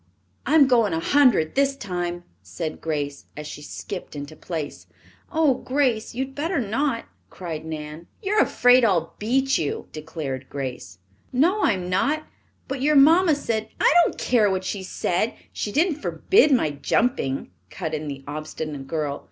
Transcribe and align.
"I'm 0.47 0.65
going 0.65 0.93
a 0.93 0.99
hundred 0.99 1.53
this 1.53 1.75
time," 1.75 2.23
said 2.41 2.81
Grace, 2.81 3.27
as 3.37 3.45
she 3.45 3.61
skipped 3.61 4.15
into 4.15 4.35
place. 4.35 4.87
"Oh, 5.31 5.53
Grace, 5.53 6.15
you 6.15 6.25
had 6.25 6.33
better 6.33 6.57
not!" 6.59 7.05
cried 7.29 7.65
Nan. 7.65 8.07
"You're 8.19 8.41
afraid 8.41 8.83
I'll 8.83 9.13
beat 9.19 9.59
you," 9.59 9.89
declared 9.91 10.49
Grace. 10.49 10.97
"No, 11.31 11.61
I'm 11.61 11.87
not. 11.87 12.23
But 12.67 12.81
your 12.81 12.95
mamma 12.95 13.35
said" 13.35 13.69
"I 13.79 13.93
don't 14.03 14.17
care 14.17 14.49
what 14.49 14.63
she 14.63 14.81
said. 14.81 15.35
She 15.53 15.71
didn't 15.71 16.01
forbid 16.01 16.51
my 16.51 16.71
jumping," 16.71 17.51
cut 17.69 17.93
in 17.93 18.07
the 18.07 18.23
obstinate 18.27 18.87
girl. 18.87 19.19